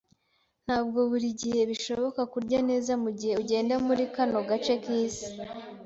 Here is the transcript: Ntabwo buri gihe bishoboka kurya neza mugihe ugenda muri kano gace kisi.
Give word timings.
Ntabwo 0.65 0.99
buri 1.09 1.27
gihe 1.41 1.61
bishoboka 1.71 2.21
kurya 2.33 2.59
neza 2.69 2.91
mugihe 3.03 3.33
ugenda 3.41 3.75
muri 3.87 4.03
kano 4.15 4.39
gace 4.49 4.73
kisi. 4.83 5.27